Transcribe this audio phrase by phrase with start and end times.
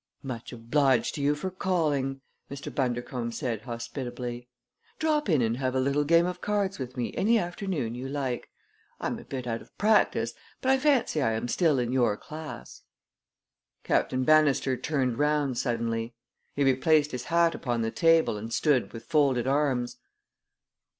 [0.23, 2.73] "Much obliged to you for calling," Mr.
[2.73, 4.49] Bundercombe said hospitably.
[4.97, 8.49] "Drop in and have a little game of cards with me any afternoon you like.
[8.99, 12.17] I am a bit out of practice, but I fancy I am still in your
[12.17, 12.81] class."
[13.83, 16.15] Captain Bannister turned round suddenly.
[16.55, 19.97] He replaced his hat upon the table and stood with folded arms.